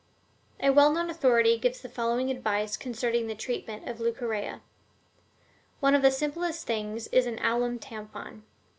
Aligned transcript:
A 0.59 0.71
well 0.71 0.91
known 0.91 1.11
authority 1.11 1.59
gives 1.59 1.79
the 1.81 1.87
following 1.87 2.31
advice 2.31 2.75
concerning 2.75 3.37
treatment 3.37 3.87
of 3.87 3.99
Leucorrhea: 3.99 4.61
"One 5.79 5.93
of 5.93 6.01
the 6.01 6.09
simplest 6.09 6.65
things 6.65 7.05
is 7.09 7.27
an 7.27 7.37
alum 7.37 7.77
tampon. 7.77 8.41